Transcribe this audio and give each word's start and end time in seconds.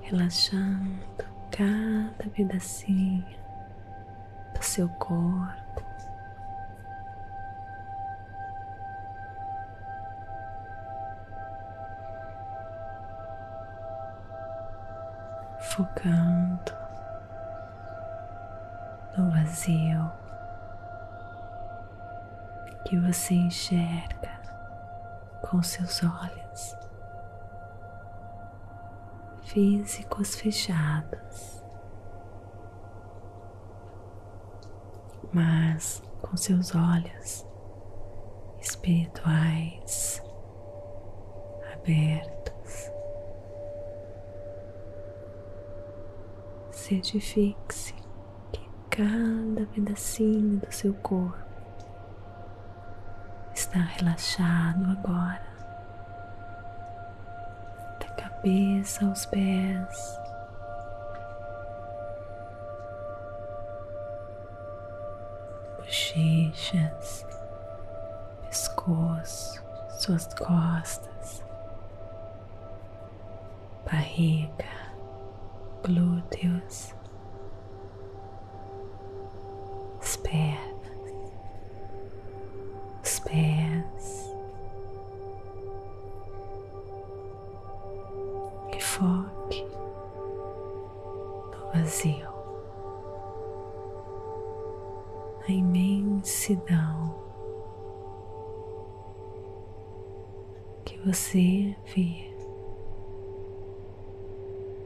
relaxando 0.03 1.05
cada 1.51 2.31
pedacinho 2.31 3.25
do 4.55 4.63
seu 4.63 4.89
corpo. 4.89 5.84
Focando 15.75 16.73
no 19.19 19.29
vazio 19.29 20.13
que 22.85 22.97
você 23.01 23.35
enxerga 23.35 24.41
com 25.43 25.61
seus 25.65 26.01
olhos 26.05 26.77
físicos 29.43 30.37
fechados, 30.37 31.65
mas 35.33 36.01
com 36.23 36.37
seus 36.37 36.73
olhos 36.75 37.45
espirituais 38.61 40.23
abertos. 41.73 42.34
Certifique-se 46.85 47.95
que 48.53 48.61
cada 48.91 49.65
pedacinho 49.73 50.59
do 50.59 50.71
seu 50.71 50.93
corpo 50.93 51.43
está 53.55 53.79
relaxado 53.79 54.85
agora, 54.91 55.47
da 58.01 58.09
cabeça 58.17 59.07
aos 59.07 59.25
pés. 59.25 60.21
Bochechas, 65.79 67.27
pescoço, 68.43 69.65
suas 70.01 70.27
costas, 70.35 71.43
barriga, 73.87 74.74
gluteus 75.85 76.95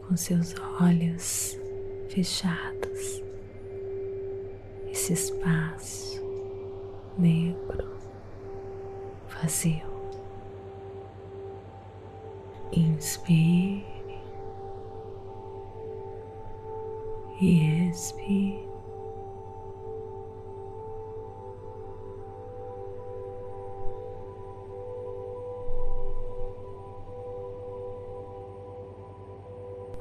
com 0.08 0.16
seus 0.16 0.55
olhos 0.81 1.60
fechados, 2.08 3.22
esse 4.90 5.12
espaço 5.12 6.22
negro, 7.19 7.94
vazio. 9.28 9.87
Inspire 12.72 13.84
e 17.40 17.88
expire. 17.90 18.68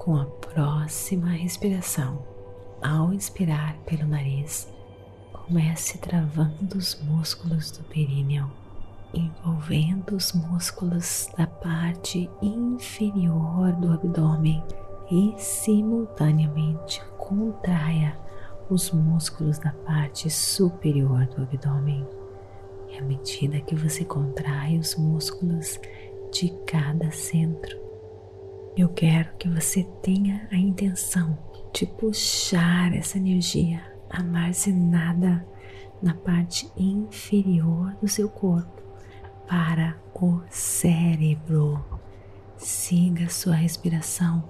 Com 0.07 0.15
a 0.15 0.25
próxima 0.25 1.27
respiração, 1.31 2.25
ao 2.81 3.11
inspirar 3.11 3.75
pelo 3.79 4.07
nariz, 4.07 4.71
comece 5.33 5.97
travando 5.97 6.77
os 6.77 6.97
músculos 7.03 7.71
do 7.71 7.83
períneo, 7.83 8.49
envolvendo 9.13 10.15
os 10.15 10.31
músculos 10.31 11.27
da 11.37 11.45
parte 11.45 12.29
inferior 12.41 13.73
do 13.73 13.91
abdômen 13.91 14.63
e 15.11 15.33
simultaneamente 15.37 17.03
contraia 17.17 18.17
os 18.69 18.91
músculos 18.91 19.59
da 19.59 19.73
parte 19.73 20.29
superior 20.29 21.25
do 21.25 21.41
abdômen. 21.41 22.07
E 22.87 22.97
à 22.97 23.01
medida 23.01 23.59
que 23.59 23.75
você 23.75 24.05
contrai 24.05 24.77
os 24.77 24.95
músculos 24.95 25.77
de 26.31 26.47
cada 26.65 27.11
centro, 27.11 27.86
eu 28.77 28.89
quero 28.89 29.35
que 29.39 29.49
você 29.49 29.83
tenha 30.03 30.47
a 30.51 30.55
intenção 30.55 31.35
de 31.73 31.87
puxar 31.87 32.95
essa 32.95 33.17
energia 33.17 33.81
armazenada 34.07 35.43
na 35.99 36.13
parte 36.13 36.69
inferior 36.77 37.95
do 37.99 38.07
seu 38.07 38.29
corpo 38.29 38.83
para 39.47 39.97
o 40.13 40.41
cérebro. 40.51 41.83
Siga 42.55 43.27
sua 43.29 43.55
respiração 43.55 44.47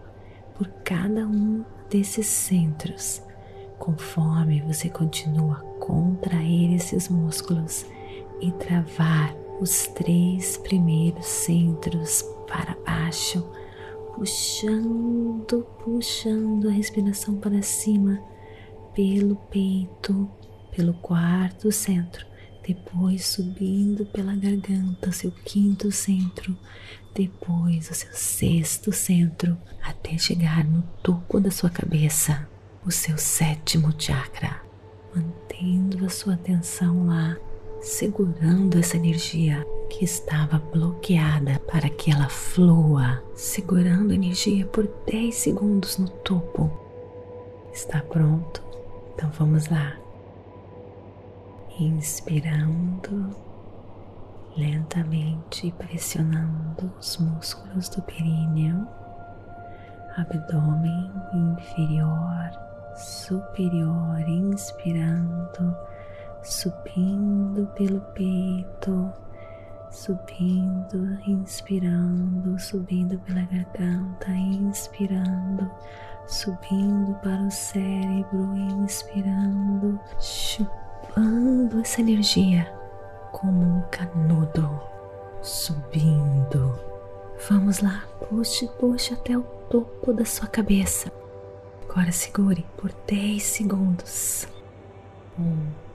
por 0.58 0.68
cada 0.84 1.26
um 1.26 1.64
desses 1.90 2.28
centros. 2.28 3.24
Conforme 3.80 4.62
você 4.62 4.90
continua 4.90 5.60
a 5.60 5.86
contrair 5.86 6.74
esses 6.74 7.08
músculos 7.08 7.86
e 8.42 8.52
travar 8.52 9.34
os 9.62 9.88
três 9.88 10.58
primeiros 10.58 11.26
centros 11.26 12.24
para 12.46 12.76
baixo, 12.86 13.50
puxando, 14.18 15.62
puxando 15.84 16.68
a 16.68 16.72
respiração 16.72 17.36
para 17.36 17.62
cima 17.62 18.20
pelo 18.96 19.36
peito, 19.36 20.28
pelo 20.76 20.96
quarto 20.96 21.72
centro, 21.72 22.26
depois 22.66 23.28
subindo 23.28 24.08
pela 24.08 24.36
garganta, 24.36 25.12
seu 25.12 25.32
quinto 25.46 25.92
centro, 25.92 26.58
depois 27.14 27.92
o 27.92 27.94
seu 27.94 28.12
sexto 28.12 28.92
centro, 28.92 29.56
até 29.84 30.18
chegar 30.18 30.66
no 30.66 30.82
topo 31.04 31.40
da 31.40 31.52
sua 31.52 31.70
cabeça, 31.70 32.50
o 32.84 32.90
seu 32.90 33.20
sétimo 33.20 33.94
chakra, 34.00 34.64
mantendo 35.16 36.04
a 36.04 36.10
sua 36.10 36.34
atenção 36.34 37.06
lá, 37.06 37.38
segurando 37.82 38.78
essa 38.80 38.98
energia 38.98 39.66
que 39.90 40.04
estava 40.04 40.60
bloqueada 40.60 41.60
para 41.72 41.90
que 41.90 42.12
ela 42.12 42.30
flua, 42.30 43.24
segurando 43.36 44.12
a 44.12 44.16
energia 44.16 44.66
por 44.66 44.88
10 45.06 45.34
segundos 45.34 45.98
no 45.98 46.10
topo. 46.10 46.72
Está 47.72 48.02
pronto? 48.02 48.62
Então 49.14 49.30
vamos 49.32 49.68
lá. 49.68 49.98
Inspirando 51.80 53.36
lentamente 54.58 55.72
pressionando 55.78 56.92
os 57.00 57.18
músculos 57.18 57.90
do 57.90 58.02
períneo, 58.02 58.88
abdômen 60.18 61.12
inferior, 61.34 62.50
superior, 62.96 64.20
inspirando, 64.28 65.76
subindo 66.48 67.68
pelo 67.76 68.00
peito, 68.14 69.12
subindo, 69.92 71.20
inspirando, 71.28 72.58
subindo 72.58 73.20
pela 73.20 73.42
garganta, 73.42 74.32
inspirando, 74.32 75.70
subindo 76.26 77.14
para 77.16 77.42
o 77.42 77.52
cérebro, 77.52 78.56
inspirando, 78.82 80.00
chupando 80.22 81.82
essa 81.82 82.00
energia 82.00 82.66
como 83.34 83.62
um 83.62 83.82
canudo 83.92 84.82
subindo. 85.42 86.80
Vamos 87.50 87.80
lá, 87.80 88.06
puxe, 88.30 88.68
puxe 88.80 89.14
até 89.14 89.38
o 89.38 89.44
topo 89.70 90.14
da 90.14 90.24
sua 90.24 90.48
cabeça. 90.48 91.12
Agora 91.90 92.12
segure 92.14 92.66
por 92.78 92.92
10 93.06 93.44
segundos. 93.44 94.48
Um, 95.38 95.87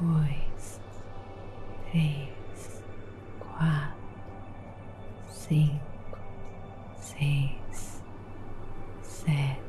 dois, 0.00 0.80
três, 1.90 2.82
quatro, 3.38 3.94
cinco, 5.28 6.18
seis, 6.96 8.02
sete, 9.02 9.60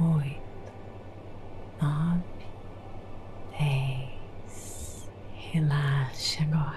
oito, 0.00 0.72
nove, 1.80 2.22
dez. 3.58 5.08
Relaxe 5.52 6.42
agora. 6.42 6.74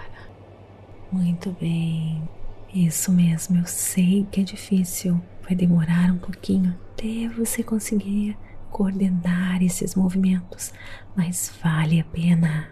Muito 1.12 1.52
bem. 1.60 2.28
Isso 2.74 3.12
mesmo, 3.12 3.58
eu 3.58 3.66
sei 3.66 4.28
que 4.32 4.42
é 4.42 4.44
difícil. 4.44 5.20
Vai 5.42 5.56
demorar 5.56 6.12
um 6.12 6.18
pouquinho 6.18 6.78
até 6.94 7.28
você 7.30 7.64
conseguir 7.64 8.38
coordenar 8.72 9.62
esses 9.62 9.96
movimentos, 9.96 10.74
mas 11.16 11.52
vale 11.64 12.00
a 12.00 12.04
pena. 12.04 12.70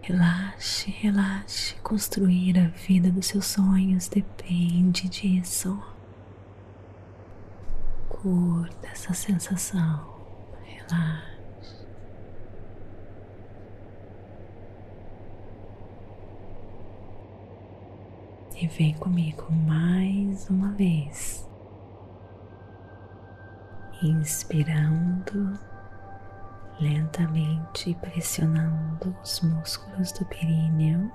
Relaxe, 0.00 0.90
relaxe. 0.90 1.76
Construir 1.82 2.58
a 2.58 2.68
vida 2.68 3.10
dos 3.10 3.26
seus 3.26 3.46
sonhos 3.46 4.08
depende 4.08 5.08
disso. 5.08 5.80
Curta 8.08 8.88
essa 8.88 9.14
sensação. 9.14 10.04
Relaxe. 10.64 11.86
E 18.60 18.66
vem 18.66 18.94
comigo 18.94 19.50
mais 19.52 20.48
uma 20.50 20.72
vez. 20.72 21.48
Inspirando 24.02 25.56
lentamente, 26.80 27.94
pressionando 28.00 29.16
os 29.22 29.40
músculos 29.42 30.10
do 30.10 30.24
períneo, 30.24 31.08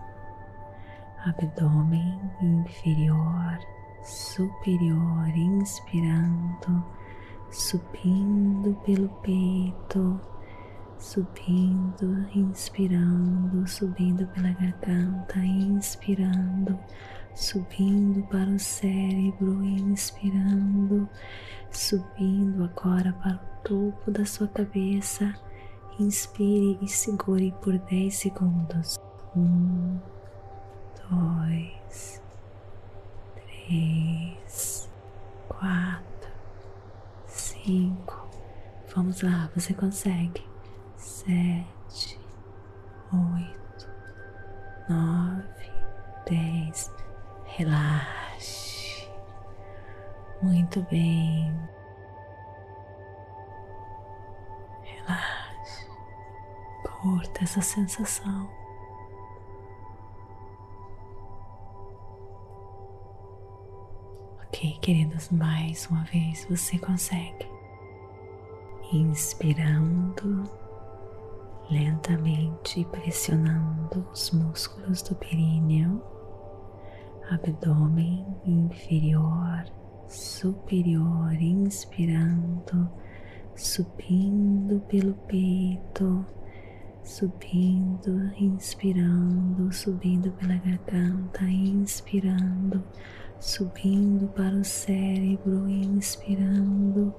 abdômen 1.26 2.18
inferior, 2.42 3.60
superior, 4.02 5.28
inspirando, 5.36 6.86
subindo 7.52 8.74
pelo 8.86 9.10
peito, 9.22 10.22
subindo, 10.98 12.26
inspirando, 12.34 13.68
subindo 13.68 14.26
pela 14.28 14.52
garganta, 14.54 15.40
inspirando 15.40 16.80
subindo 17.38 18.24
para 18.24 18.50
o 18.50 18.58
cérebro, 18.58 19.64
inspirando, 19.64 21.08
subindo 21.70 22.64
agora 22.64 23.14
para 23.14 23.36
o 23.36 23.64
topo 23.64 24.10
da 24.10 24.26
sua 24.26 24.48
cabeça. 24.48 25.36
Inspire 26.00 26.80
e 26.82 26.88
segure 26.88 27.54
por 27.62 27.78
10 27.78 28.16
segundos. 28.16 29.00
Um, 29.36 30.00
dois, 31.10 32.22
três, 33.36 34.90
quatro, 35.48 36.32
cinco. 37.28 38.28
Vamos 38.96 39.22
lá, 39.22 39.50
você 39.56 39.74
consegue. 39.74 40.44
Sete, 40.98 41.68
Relaxe. 47.58 49.10
Muito 50.44 50.80
bem. 50.92 51.52
Relaxe. 54.84 55.88
Curta 56.84 57.44
essa 57.44 57.60
sensação. 57.62 58.48
Ok, 64.46 64.78
queridos, 64.80 65.32
mais 65.32 65.88
uma 65.88 66.04
vez 66.04 66.46
você 66.46 66.78
consegue. 66.78 67.50
Inspirando 68.94 70.44
lentamente, 71.72 72.86
pressionando 72.92 74.08
os 74.12 74.30
músculos 74.30 75.02
do 75.02 75.16
períneo 75.16 76.17
abdômen 77.30 78.26
inferior, 78.46 79.66
superior, 80.08 81.34
inspirando, 81.34 82.90
subindo 83.56 84.80
pelo 84.88 85.14
peito, 85.28 86.26
subindo, 87.04 88.32
inspirando, 88.38 89.72
subindo 89.74 90.32
pela 90.34 90.56
garganta, 90.56 91.44
inspirando, 91.44 92.84
subindo 93.40 94.28
para 94.30 94.56
o 94.56 94.64
cérebro, 94.64 95.70
inspirando, 95.70 97.14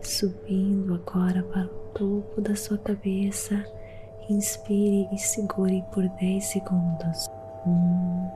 subindo 0.00 0.94
agora 0.94 1.42
para 1.42 1.66
o 1.66 1.92
topo 1.92 2.40
da 2.40 2.54
sua 2.56 2.78
cabeça. 2.78 3.64
Inspire 4.28 5.08
e 5.12 5.18
segure 5.18 5.84
por 5.92 6.08
10 6.08 6.44
segundos. 6.44 7.26
Um, 7.66 8.30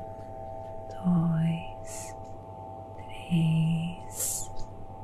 dois, 1.06 2.16
três, 2.96 4.50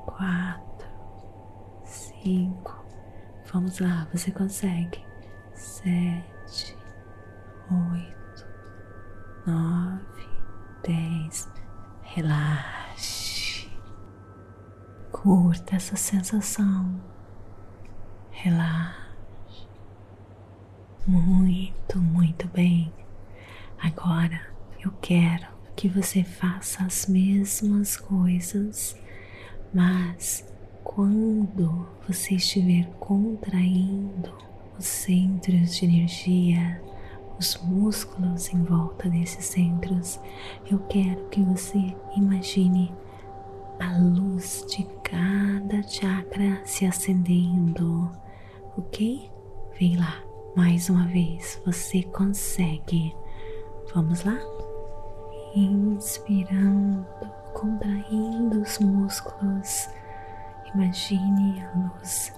quatro, 0.05 0.89
cinco. 1.85 2.85
Vamos 3.53 3.79
lá, 3.79 4.09
você 4.13 4.33
consegue. 4.33 5.05
Sete, 5.55 6.77
oito, 7.71 8.47
nove, 9.47 10.29
dez. 10.83 11.49
Relaxe. 12.03 13.71
Curta 15.13 15.77
essa 15.77 15.95
sensação. 15.95 17.01
Relaxe. 18.33 19.69
Muito, 21.07 22.01
muito 22.01 22.49
bem. 22.49 22.93
Agora 23.79 24.41
eu 24.85 24.91
quero 25.01 25.62
que 25.83 25.89
você 25.89 26.23
faça 26.23 26.85
as 26.85 27.09
mesmas 27.09 27.97
coisas, 27.97 28.97
mas 29.75 30.49
quando 30.85 31.89
você 32.07 32.37
estiver 32.37 32.87
contraindo 33.01 34.33
os 34.79 34.85
centros 34.85 35.75
de 35.75 35.87
energia, 35.87 36.81
os 37.37 37.61
músculos 37.65 38.55
em 38.55 38.63
volta 38.63 39.09
desses 39.11 39.45
centros, 39.45 40.21
eu 40.71 40.79
quero 40.87 41.29
que 41.31 41.43
você 41.43 41.97
imagine 42.17 42.95
a 43.81 43.99
luz 43.99 44.65
de 44.69 44.85
cada 45.03 45.83
chakra 45.83 46.63
se 46.65 46.87
acendendo, 46.87 48.09
ok? 48.79 49.29
Vem 49.81 49.97
lá, 49.97 50.23
mais 50.55 50.89
uma 50.89 51.09
vez, 51.09 51.61
você 51.67 52.05
consegue. 52.05 53.13
Vamos 53.93 54.23
lá? 54.23 54.39
Inspirando, 55.55 57.07
contraindo 57.53 58.63
os 58.63 58.79
músculos. 58.79 59.91
Imagine 60.75 61.63
a 61.63 61.79
luz 61.79 62.33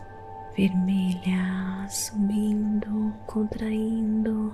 vermelha 0.57 1.87
subindo, 1.89 3.15
contraindo, 3.27 4.53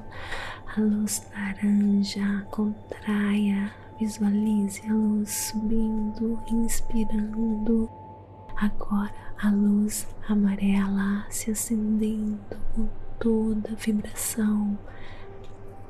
a 0.76 0.80
luz 0.80 1.26
laranja 1.34 2.46
contraia, 2.50 3.72
visualize 3.98 4.82
a 4.90 4.92
luz 4.92 5.30
subindo, 5.30 6.38
inspirando. 6.46 7.88
Agora 8.56 9.10
a 9.42 9.50
luz 9.50 10.06
amarela 10.28 11.24
se 11.30 11.50
acendendo 11.50 12.56
com 12.74 12.86
toda 13.18 13.72
a 13.72 13.74
vibração 13.74 14.78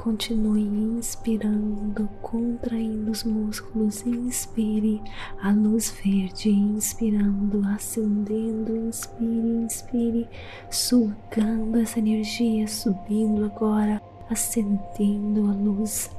Continue 0.02 0.62
inspirando, 0.62 2.08
contraindo 2.22 3.10
os 3.10 3.22
músculos. 3.22 4.00
Inspire 4.06 4.98
a 5.42 5.52
luz 5.52 5.94
verde, 6.02 6.48
inspirando, 6.48 7.62
acendendo. 7.68 8.74
Inspire, 8.76 9.62
inspire, 9.62 10.28
sugando 10.70 11.76
essa 11.76 11.98
energia, 11.98 12.66
subindo 12.66 13.44
agora, 13.44 14.00
acendendo 14.30 15.50
a 15.50 15.52
luz 15.52 16.10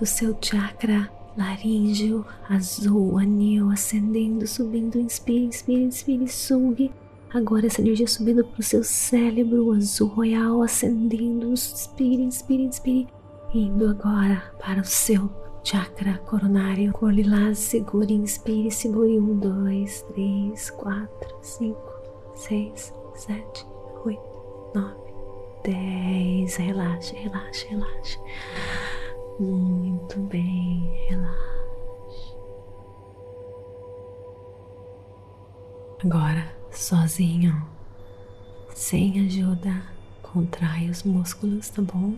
do 0.00 0.06
seu 0.06 0.34
chakra 0.40 1.12
laríngeo, 1.36 2.24
azul, 2.48 3.18
anil, 3.18 3.68
acendendo, 3.70 4.46
subindo. 4.46 4.98
Inspire, 4.98 5.44
inspire, 5.44 5.82
inspire, 5.82 6.28
sugue. 6.28 6.90
Agora 7.30 7.66
essa 7.66 7.82
energia 7.82 8.08
subindo 8.08 8.42
para 8.42 8.60
o 8.60 8.62
seu 8.62 8.82
cérebro 8.82 9.72
azul 9.72 10.08
royal, 10.08 10.62
acendendo. 10.62 11.50
Inspire, 11.50 12.22
inspire, 12.22 12.62
inspire 12.62 13.17
indo 13.52 13.88
agora 13.88 14.42
para 14.58 14.80
o 14.80 14.84
seu 14.84 15.30
chakra 15.64 16.18
coronário, 16.26 16.92
cor 16.92 17.12
lilás, 17.12 17.58
segure, 17.58 18.12
inspire, 18.12 18.70
segure, 18.70 19.18
um, 19.18 19.38
dois, 19.38 20.02
três, 20.02 20.70
quatro, 20.70 21.36
cinco, 21.42 21.92
seis, 22.34 22.92
sete, 23.14 23.66
oito, 24.04 24.70
nove, 24.74 25.12
dez, 25.64 26.56
relaxe, 26.56 27.14
relaxe, 27.14 27.66
relaxe, 27.68 28.18
muito 29.40 30.18
bem, 30.20 31.06
relaxe. 31.08 31.48
Agora, 36.04 36.52
sozinho, 36.70 37.62
sem 38.74 39.26
ajuda, 39.26 39.82
contrai 40.22 40.88
os 40.88 41.02
músculos, 41.02 41.68
tá 41.70 41.82
bom? 41.82 42.14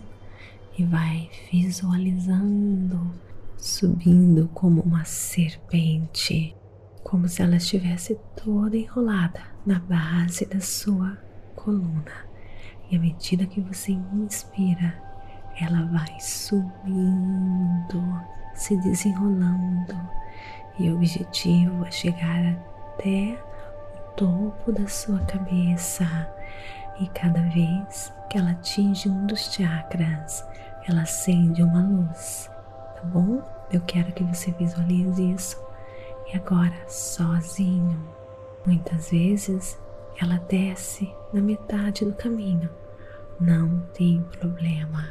E 0.80 0.84
vai 0.84 1.28
visualizando 1.52 3.12
subindo 3.58 4.48
como 4.54 4.80
uma 4.80 5.04
serpente, 5.04 6.56
como 7.04 7.28
se 7.28 7.42
ela 7.42 7.56
estivesse 7.56 8.18
toda 8.34 8.78
enrolada 8.78 9.42
na 9.66 9.78
base 9.78 10.46
da 10.46 10.58
sua 10.58 11.18
coluna. 11.54 12.30
E 12.90 12.96
à 12.96 12.98
medida 12.98 13.44
que 13.44 13.60
você 13.60 13.92
inspira, 13.92 14.94
ela 15.60 15.84
vai 15.92 16.18
subindo, 16.18 18.02
se 18.54 18.74
desenrolando, 18.78 19.94
e 20.78 20.88
o 20.88 20.96
objetivo 20.96 21.84
é 21.84 21.90
chegar 21.90 22.56
até 22.94 23.38
o 23.94 24.14
topo 24.16 24.72
da 24.72 24.88
sua 24.88 25.18
cabeça. 25.26 26.06
E 26.98 27.06
cada 27.08 27.42
vez 27.48 28.12
que 28.30 28.38
ela 28.38 28.52
atinge 28.52 29.08
um 29.08 29.26
dos 29.26 29.52
chakras, 29.52 30.44
ela 30.86 31.02
acende 31.02 31.62
uma 31.62 31.82
luz, 31.82 32.50
tá 32.96 33.02
bom? 33.04 33.42
Eu 33.72 33.80
quero 33.82 34.12
que 34.12 34.24
você 34.24 34.50
visualize 34.52 35.32
isso. 35.32 35.62
E 36.32 36.36
agora, 36.36 36.74
sozinho, 36.88 37.98
muitas 38.66 39.10
vezes 39.10 39.78
ela 40.20 40.38
desce 40.48 41.12
na 41.32 41.40
metade 41.40 42.04
do 42.04 42.12
caminho. 42.12 42.68
Não 43.40 43.80
tem 43.94 44.22
problema. 44.38 45.08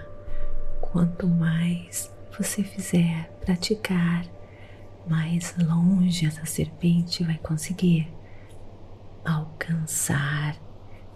Quanto 0.82 1.28
mais 1.28 2.14
você 2.38 2.64
fizer 2.64 3.30
praticar, 3.42 4.26
mais 5.08 5.56
longe 5.58 6.26
essa 6.26 6.46
serpente 6.46 7.24
vai 7.24 7.38
conseguir 7.38 8.08
alcançar. 9.26 10.56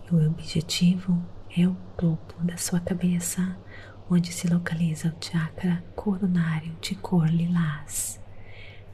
E 0.09 0.15
o 0.15 0.27
objetivo 0.27 1.23
é 1.55 1.67
o 1.67 1.75
topo 1.95 2.41
da 2.43 2.57
sua 2.57 2.79
cabeça, 2.79 3.55
onde 4.09 4.31
se 4.31 4.47
localiza 4.47 5.09
o 5.09 5.23
chakra 5.25 5.83
coronário 5.95 6.75
de 6.81 6.95
cor 6.95 7.27
lilás. 7.27 8.19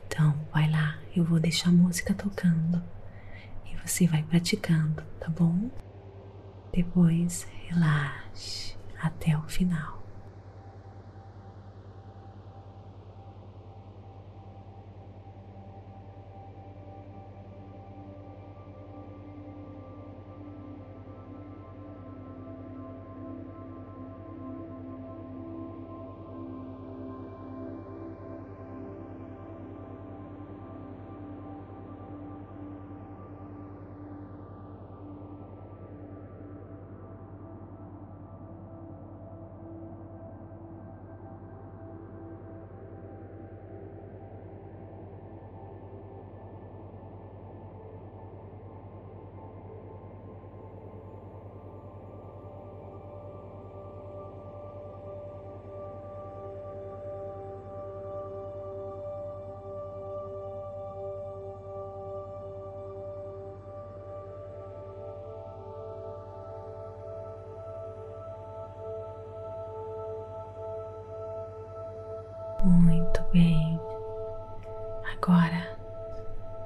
Então, 0.07 0.35
vai 0.51 0.69
lá, 0.69 0.97
eu 1.15 1.23
vou 1.23 1.39
deixar 1.39 1.69
a 1.69 1.73
música 1.73 2.13
tocando 2.13 2.81
e 3.65 3.75
você 3.87 4.07
vai 4.07 4.23
praticando, 4.23 5.03
tá 5.19 5.29
bom? 5.29 5.69
Depois, 6.73 7.47
relaxe 7.67 8.75
até 9.01 9.37
o 9.37 9.43
final. 9.43 9.99
Muito 72.63 73.23
bem. 73.31 73.79
Agora 75.13 75.77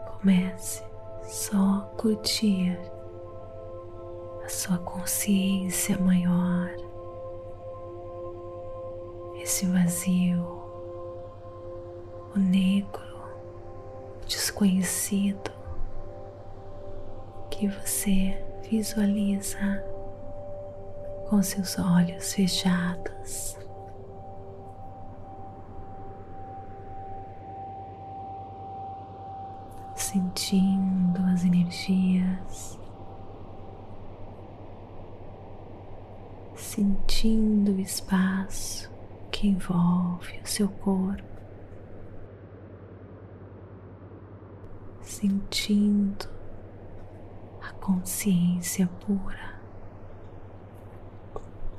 comece 0.05 0.83
só 1.23 1.55
a 1.55 1.89
curtir 1.97 2.79
a 4.43 4.49
sua 4.49 4.77
consciência 4.79 5.97
maior, 5.99 6.69
esse 9.41 9.65
vazio, 9.67 10.43
o 12.35 12.39
negro, 12.39 13.01
o 14.21 14.25
desconhecido 14.25 15.51
que 17.51 17.67
você 17.67 18.43
visualiza 18.69 19.83
com 21.29 21.41
seus 21.43 21.77
olhos 21.77 22.33
fechados. 22.33 23.62
Sentindo 30.35 31.21
as 31.31 31.45
energias, 31.45 32.79
sentindo 36.55 37.73
o 37.73 37.79
espaço 37.79 38.91
que 39.31 39.47
envolve 39.47 40.39
o 40.43 40.47
seu 40.47 40.67
corpo, 40.69 41.23
sentindo 45.03 46.27
a 47.61 47.71
consciência 47.73 48.89
pura. 49.05 49.53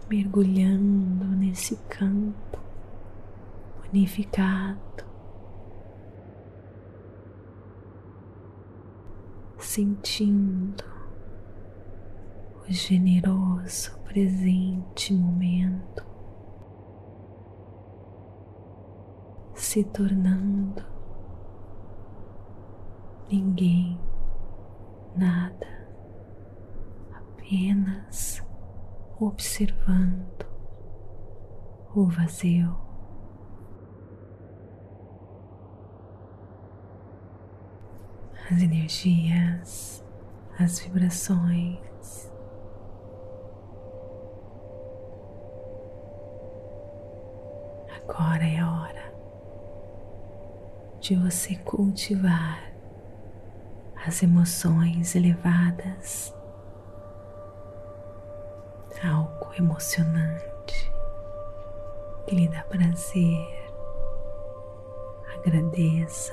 Mergulhando 0.08 1.24
nesse 1.24 1.74
campo 1.88 2.60
unificado, 3.92 5.04
sentindo 9.74 10.84
o 12.60 12.70
generoso 12.72 13.98
presente 14.04 15.12
momento 15.12 16.06
se 19.52 19.82
tornando 19.82 20.80
ninguém, 23.28 23.98
nada, 25.16 25.66
apenas 27.12 28.46
observando 29.18 30.46
o 31.96 32.06
vazio. 32.06 32.83
As 38.50 38.62
energias, 38.62 40.04
as 40.58 40.78
vibrações. 40.80 42.30
Agora 47.96 48.44
é 48.44 48.58
a 48.58 48.70
hora 48.70 49.14
de 51.00 51.16
você 51.16 51.56
cultivar 51.56 52.72
as 54.06 54.22
emoções 54.22 55.14
elevadas 55.14 56.34
algo 59.06 59.52
emocionante 59.58 60.92
que 62.26 62.34
lhe 62.34 62.48
dá 62.48 62.62
prazer. 62.64 63.72
Agradeça 65.36 66.32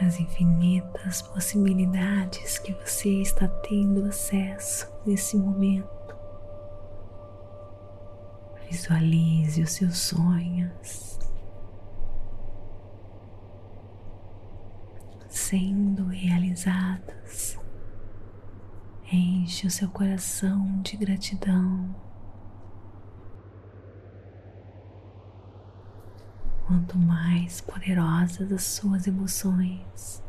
as 0.00 0.20
infinitas 0.20 1.22
possibilidades 1.22 2.58
que 2.58 2.72
você 2.74 3.22
está 3.22 3.48
tendo 3.48 4.04
acesso 4.06 4.90
nesse 5.06 5.36
momento. 5.36 6.16
Visualize 8.68 9.62
os 9.62 9.72
seus 9.72 9.96
sonhos 9.98 11.16
sendo 15.28 16.06
realizados. 16.06 17.56
Enche 19.12 19.66
o 19.66 19.70
seu 19.70 19.88
coração 19.90 20.80
de 20.82 20.96
gratidão. 20.96 22.05
Quanto 26.66 26.98
mais 26.98 27.60
poderosas 27.60 28.50
as 28.50 28.64
suas 28.64 29.06
emoções, 29.06 30.20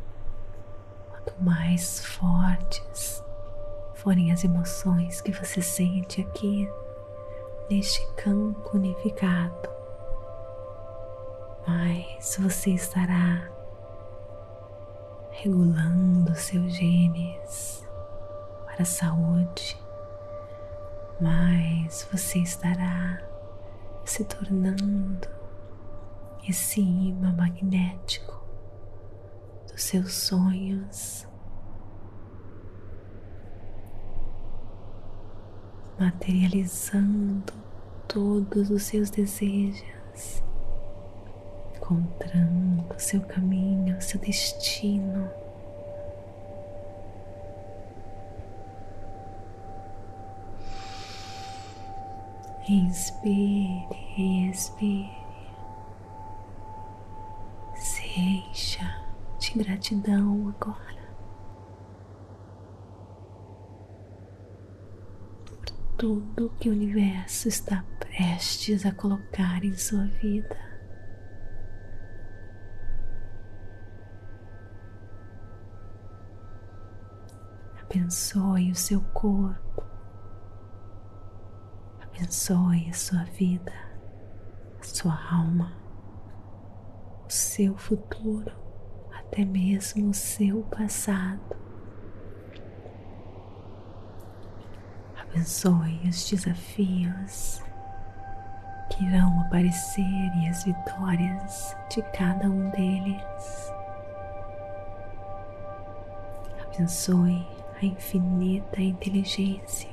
quanto 1.10 1.34
mais 1.44 2.06
fortes 2.06 3.24
forem 3.96 4.32
as 4.32 4.44
emoções 4.44 5.20
que 5.20 5.32
você 5.32 5.64
sente 5.64 6.22
aqui 6.22 6.70
neste 7.72 8.06
campo 8.18 8.78
unificado, 8.78 9.68
mais 11.66 12.38
você 12.40 12.70
estará 12.70 13.50
regulando 15.32 16.36
seus 16.36 16.72
genes 16.72 17.84
para 18.64 18.84
a 18.84 18.86
saúde, 18.86 19.76
mais 21.20 22.08
você 22.12 22.38
estará 22.38 23.24
se 24.06 24.24
tornando 24.24 25.37
esse 26.50 26.80
imã 26.80 27.34
magnético 27.34 28.42
dos 29.70 29.84
seus 29.84 30.14
sonhos, 30.14 31.28
materializando 36.00 37.54
todos 38.08 38.70
os 38.70 38.84
seus 38.84 39.10
desejos, 39.10 40.42
encontrando 41.76 42.94
o 42.96 43.00
seu 43.00 43.20
caminho, 43.22 43.98
o 43.98 44.02
seu 44.02 44.20
destino. 44.22 45.30
Inspire 52.70 53.88
e 54.18 54.50
expire. 54.50 55.27
Gratidão 59.58 60.50
agora. 60.50 61.08
Por 65.46 65.60
tudo 65.98 66.54
que 66.60 66.70
o 66.70 66.72
universo 66.72 67.48
está 67.48 67.84
prestes 68.00 68.86
a 68.86 68.92
colocar 68.92 69.64
em 69.64 69.74
sua 69.76 70.06
vida. 70.06 70.58
Abençoe 77.82 78.72
o 78.72 78.76
seu 78.76 79.02
corpo. 79.14 79.84
Abençoe 82.02 82.90
a 82.90 82.94
sua 82.94 83.24
vida, 83.26 83.74
a 84.80 84.84
sua 84.84 85.14
alma, 85.32 85.72
o 87.28 87.32
seu 87.32 87.78
futuro, 87.78 88.52
até 89.28 89.46
mesmo 89.46 90.10
o 90.10 90.14
seu 90.14 90.64
passado. 90.64 91.56
Abençoe 95.20 96.00
os 96.08 96.30
desafios 96.30 97.62
que 98.90 99.04
irão 99.06 99.42
aparecer 99.42 100.04
e 100.04 100.48
as 100.48 100.64
vitórias 100.64 101.76
de 101.90 102.02
cada 102.14 102.50
um 102.50 102.70
deles. 102.72 103.74
Abençoe 106.66 107.46
a 107.82 107.86
infinita 107.86 108.82
inteligência 108.82 109.90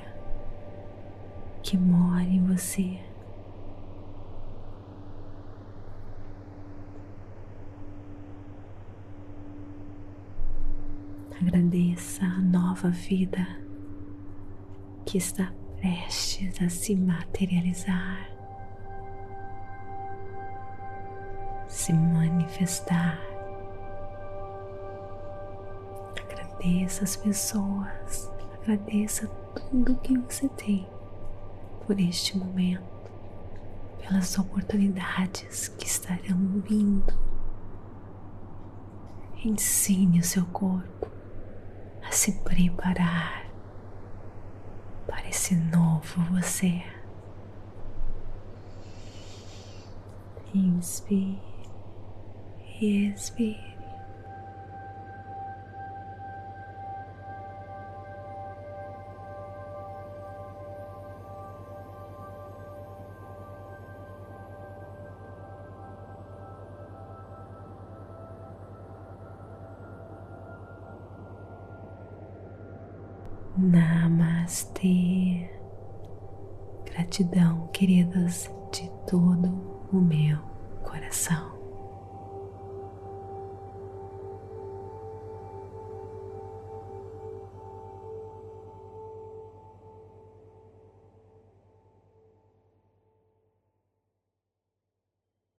que 1.62 1.76
mora 1.76 2.22
em 2.22 2.44
você. 2.46 2.98
Agradeça 11.40 12.24
a 12.24 12.38
nova 12.40 12.90
vida 12.90 13.44
que 15.04 15.18
está 15.18 15.52
prestes 15.80 16.62
a 16.62 16.68
se 16.68 16.94
materializar, 16.94 18.30
se 21.66 21.92
manifestar. 21.92 23.18
Agradeça 26.22 27.02
as 27.02 27.16
pessoas, 27.16 28.30
agradeça 28.62 29.26
tudo 29.26 29.96
que 29.96 30.16
você 30.16 30.48
tem 30.50 30.88
por 31.84 31.98
este 31.98 32.38
momento, 32.38 33.10
pelas 33.98 34.38
oportunidades 34.38 35.66
que 35.66 35.86
estarão 35.86 36.62
vindo. 36.64 37.12
Ensine 39.44 40.20
o 40.20 40.24
seu 40.24 40.46
corpo 40.46 41.13
se 42.14 42.30
preparar 42.30 43.44
para 45.06 45.28
esse 45.28 45.54
novo 45.56 46.22
você. 46.30 46.82
Inspire 50.54 51.42
e 52.80 53.08
expire. 53.08 53.73
Namastê. 73.64 75.48
Gratidão, 76.84 77.66
queridos, 77.68 78.50
de 78.70 78.90
todo 79.08 79.88
o 79.90 79.96
meu 79.96 80.38
coração. 80.82 81.53